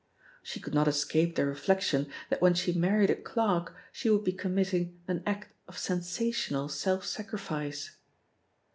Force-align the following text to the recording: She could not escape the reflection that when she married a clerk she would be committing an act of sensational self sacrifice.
She 0.41 0.59
could 0.59 0.73
not 0.73 0.87
escape 0.87 1.35
the 1.35 1.45
reflection 1.45 2.09
that 2.31 2.41
when 2.41 2.55
she 2.55 2.73
married 2.73 3.11
a 3.11 3.15
clerk 3.15 3.75
she 3.91 4.09
would 4.09 4.23
be 4.23 4.31
committing 4.31 4.99
an 5.07 5.21
act 5.27 5.53
of 5.67 5.77
sensational 5.77 6.69
self 6.69 7.05
sacrifice. 7.05 7.97